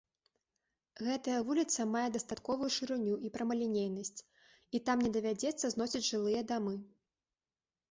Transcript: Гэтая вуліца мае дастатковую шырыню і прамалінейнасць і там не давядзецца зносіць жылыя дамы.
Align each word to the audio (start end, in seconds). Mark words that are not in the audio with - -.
Гэтая 1.07 1.35
вуліца 1.49 1.85
мае 1.95 2.05
дастатковую 2.15 2.69
шырыню 2.77 3.15
і 3.29 3.31
прамалінейнасць 3.37 4.19
і 4.79 4.83
там 4.89 4.97
не 5.07 5.13
давядзецца 5.21 5.73
зносіць 5.77 6.05
жылыя 6.11 6.41
дамы. 6.57 6.75